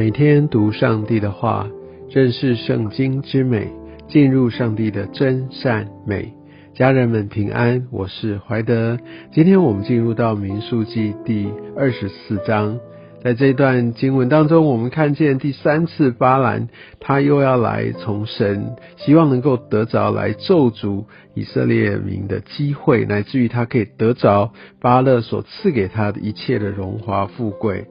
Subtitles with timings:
[0.00, 1.68] 每天读上帝的话，
[2.08, 3.70] 认识圣经之美，
[4.08, 6.32] 进入上帝的真善美。
[6.72, 8.96] 家人们平安，我是怀德。
[9.30, 12.80] 今天我们进入到民数记第二十四章，
[13.22, 27.84] 在这段经文当中，我们看见第三次巴兰他又要来从神，希望能够得着来咒诅以色列民的机会，乃至于他可以得着巴勒所赐给他的一切的荣华富贵。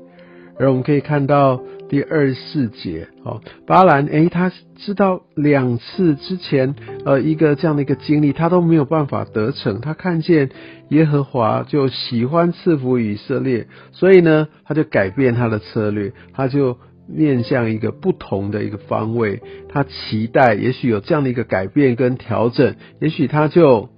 [0.58, 9.82] 而我们可以看到第二十四节，哦，巴兰，诶，他知道两次之前，呃，一个这样的一个经历，他都没有办法得逞。
[9.82, 10.50] 他看见
[10.90, 23.90] 耶和华就喜欢赐福以色列，所以呢，他就改变他的策略，他就面向一个不同的一个方位，他期待也许有这样的一个改变跟调整，也许他就。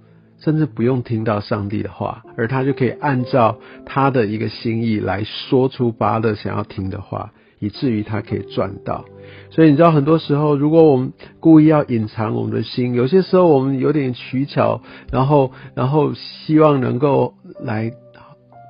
[0.44, 7.30] 甚至不用听到上帝的话，而他就可以按照他的一个心意来说出巴勒想要听的话，
[7.62, 9.04] 以至于他可以赚到。
[9.50, 17.92] 所以你知道，很多时候如果我们故意要隐藏我们的心，有些时候我们有点取巧，然后然后希望能够来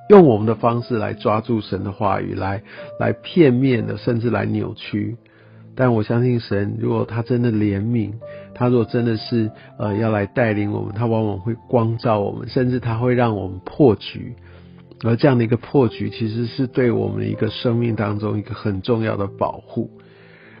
[0.09, 2.61] 用我们的方式来抓住神的话语，来
[2.99, 5.17] 来片面的，甚至来扭曲。
[5.75, 8.11] 但我相信神，如果他真的怜悯，
[8.53, 14.35] 他如果真的是呃要来带领我们，他往往会光照我们，甚至他会让我们破局。
[15.05, 19.91] 而这样的一个破局，其实是对我们一个生命当中一个很重要的保护。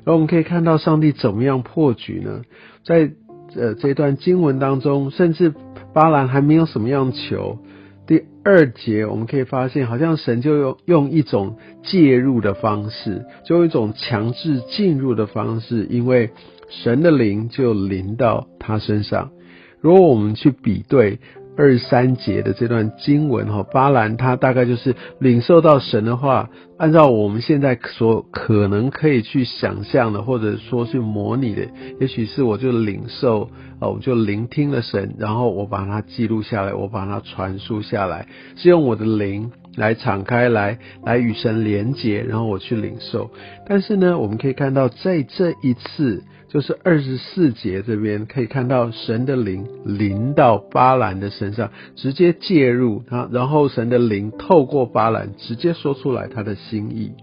[0.03, 2.41] 而我们可以看到上帝怎么样破局呢？
[2.83, 3.11] 在
[3.55, 5.53] 呃这段经文当中，甚至
[5.93, 7.59] 巴兰还没有什么样求。
[8.05, 16.31] 第二节我们可以发现，好像神就用用一种介入的方式，就用一种强制进入的方式，因为
[16.69, 19.31] 神的灵就临到他身上。
[19.79, 21.19] 如果我们去比对。
[21.55, 31.67] 二三节的这段经文哈，巴兰他大概就是领受到神的话，按照我们现在所可能可以去想象的，或者说是模拟的，
[31.99, 33.49] 也许是我就领受
[33.79, 43.29] 哦，我就聆听了神，然后我把它记录下来，我把它传输下来，是用我的灵来敞开来，来与神连接，然后我去领受。
[43.67, 46.23] 但是呢，我们可以看到在这一次。
[46.53, 57.13] 就是二十四节这边可以看到神的灵临到巴兰的身上，直接介入他，然后神的灵透过巴兰直接说出来他的心意，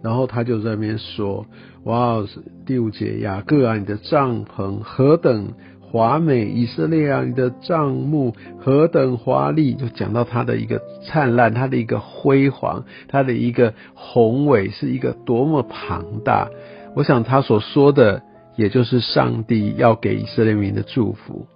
[0.00, 1.44] 然后他就在那边说
[1.82, 2.24] ：“哇，
[2.64, 6.44] 第五节雅各啊，你的帐篷何等华美！
[6.44, 16.48] 以色列啊，你的帐幕何等华丽！”就讲到他的一个灿烂，他的一个辉煌，他的一个宏伟，是一个多么庞大。
[16.94, 18.22] 我想他所说的。
[18.56, 21.46] 也就是上帝要给以色列民的祝福，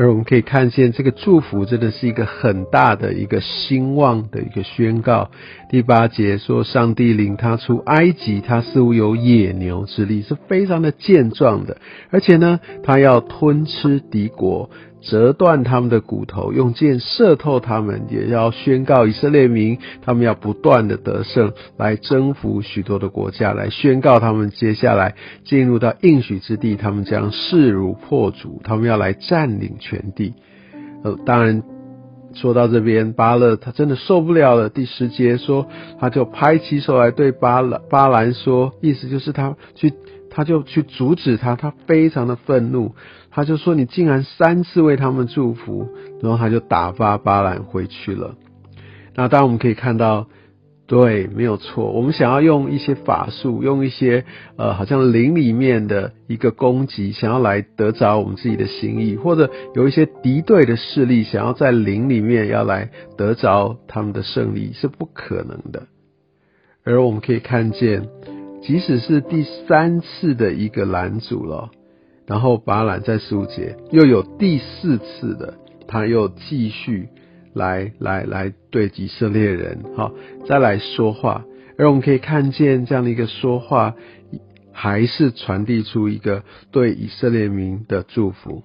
[0.00, 5.30] 而我们可以看见这个祝福真的是一个很大的一个兴旺的一个宣告。
[5.68, 11.76] 第八节说，上帝领他出埃及，他似乎有野牛之力，是非常的健壮的，
[12.08, 14.70] 而且呢，他要吞吃敌国。
[15.02, 30.34] 折断他们的骨头，用箭射透他们，也要宣告以色列民，他们要不断的得胜，来征服许多的国家，来宣告他们接下来进入到应许之地，他们将势如破竹，他们要来占领全地。
[31.02, 31.62] 呃，当然
[32.34, 34.68] 说到这边，巴勒他真的受不了了。
[34.68, 35.66] 第十节说，
[35.98, 39.92] 他就拍起手来对巴兰巴兰说，意思就是他去。
[40.32, 42.94] 他就去阻止他，他非常的愤怒，
[43.32, 45.88] 他就说：“你竟然三次为他们祝福。”
[46.22, 48.36] 然后他就打发巴兰回去了。
[49.16, 50.28] 那当然我们可以看到，
[50.90, 51.92] 对，没有错。
[51.92, 54.24] 我们想要用一些法术，用一些
[54.56, 65.86] 呃，好像灵里面的一个攻击，想要来得着我们自己的心意，或者有一些敌对的势力想要在灵里面要来得着他们的胜利，是不可能的。
[66.82, 68.08] 而我们可以看见。
[68.62, 71.70] 即使是第三次的一个拦阻了，
[72.26, 75.54] 然后巴兰在十五节又有第四次的，
[75.88, 77.08] 他又继续
[77.54, 80.12] 来来来对以色列人哈
[80.46, 81.44] 再来说话，
[81.78, 83.94] 而我们可以看见这样的一个说话，
[84.72, 88.62] 还是传递出一个对以色列民的祝福。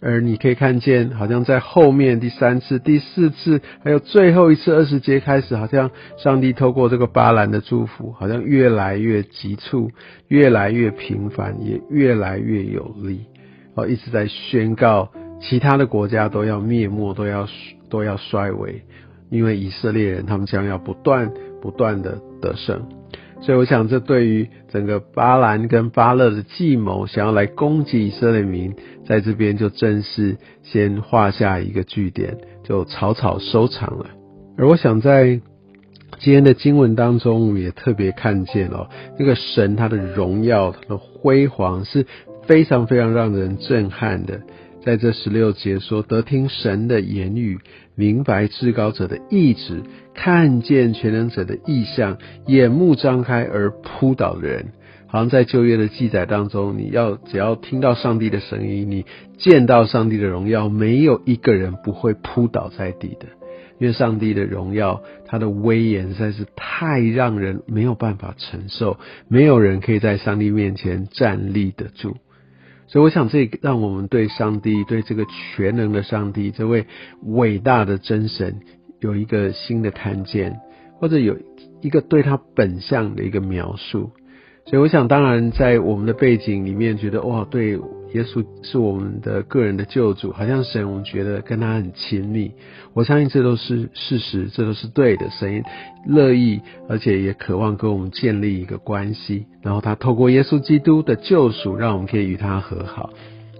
[0.00, 9.90] 而你可以看见，好像在后面第三次、第四次，还有最后一次二十节开始，好像上帝透过这个巴兰的祝福，好像越来越急促，
[10.28, 13.26] 越来越频繁，也越来越有力，
[13.74, 17.48] 哦，一直在宣告其他的国家都要灭没，都要
[17.88, 18.82] 都要衰微，
[19.30, 22.88] 因为以色列人他们将要不断不断的得胜。
[23.40, 28.74] 所以我想，这对于整个巴兰跟巴勒的计谋，想要来攻击以色列民，
[29.06, 34.06] 在这边就正式先画下一个句点，就草草收场了。
[34.56, 35.40] 而我想，在
[36.18, 42.04] 今天的经文当中，我们也特别看见哦，这个神他的荣耀、他的辉煌是
[42.44, 44.40] 非常非常让人震撼的。
[44.88, 47.58] 在这十六节说，得听神的言语，
[47.94, 49.82] 明白至高者的意志，
[50.14, 54.68] 看见全能者的意象，眼目张开而扑倒的人，
[55.06, 59.04] 好像在旧约的记载当中，你要只要听到上帝的声音，你
[59.36, 63.26] 见到上帝的荣耀，没有一个人不会扑倒在地的。
[63.78, 68.96] 因为上帝的荣耀，他的威严实在是太让人没有办法承受，
[69.28, 72.16] 没有人可以在上帝面前站立得住。
[72.88, 76.86] 所以，我想这让我们对上帝、对这个全能的上帝、这位
[77.22, 78.60] 伟大的真神，
[78.98, 80.58] 有一个新的看见，
[80.98, 81.36] 或者有
[81.82, 84.10] 一个对他本相的一个描述。
[84.64, 87.78] 所以，我想，当然，在我们的背景里面，觉得哇，对
[88.14, 92.52] 耶稣是我们的个人的救主，好像神，我们觉得跟他很亲密。
[92.94, 95.28] 我相信这都是事实，这都是对的。
[95.30, 95.62] 神
[96.06, 99.46] 乐意，而且也渴望跟我们建立一个关系。
[99.62, 103.10] 然后，他透过耶稣基督的救赎，让我们可以与他和好。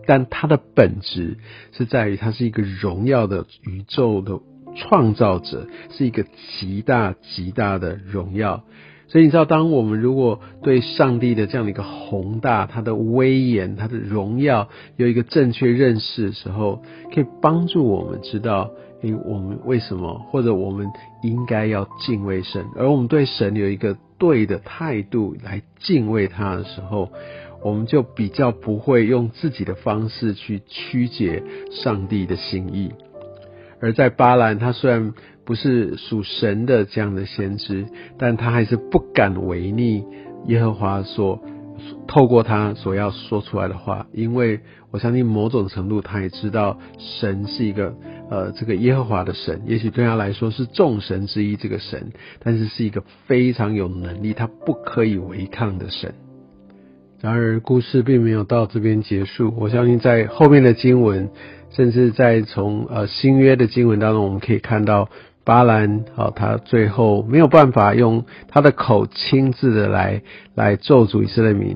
[0.07, 1.37] 但他的本质
[1.73, 4.41] 是在于，他是一个荣耀的宇宙的
[4.75, 6.25] 创造者，是一个
[6.59, 8.65] 极大极大的荣耀。
[9.09, 16.83] 所以你知道，当我们如果对上帝的这样的一个宏大、他的威严、他的荣耀有一个正确认识的时候，
[17.15, 18.71] 可以帮助我们知道，
[19.01, 20.89] 诶，我们为什么，或者我们
[21.23, 27.09] 应该要敬畏神，而我们对神有一个对的态度来敬畏他的时候，
[27.63, 32.93] 我们就比较不会用自己的方式去曲解上帝的心意。
[33.81, 35.15] 而在巴兰，他虽然
[35.49, 37.87] 不是属神的这样的先知，
[38.19, 40.05] 但他还是不敢违逆
[40.47, 41.41] 耶和华所
[42.07, 44.61] 透过他所要说出来的话，因为
[44.91, 47.95] 我相信某种程度他也知道神是一个
[48.31, 56.13] 呃这个耶和华的神，也许对他来说是众神之一这个神，但是是一个非常有能力，他不可以违抗的神。
[57.23, 61.31] 然而故事并没有到这边结束，我相信在后面的经文，
[61.71, 65.09] 甚至在从呃新约的经文当中，我们可以看到。
[65.49, 70.21] 巴兰，好，他最后没有办法用他的口亲自的来
[70.55, 71.75] 来咒诅以色列民，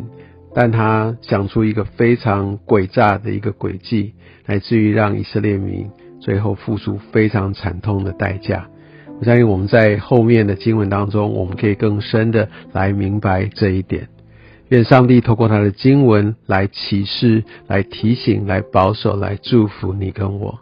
[0.54, 4.12] 但他想出一个非常诡诈的一个诡计，
[4.44, 5.88] 来自于让以色列民
[6.20, 8.68] 最后付出非常惨痛的代价。
[9.18, 14.06] 我相信我们在后面的经文当中，我们可以更深的来明白这一点。
[14.68, 20.58] 愿上帝透过他的经文来启示、来提醒、来保守、来祝福你跟我。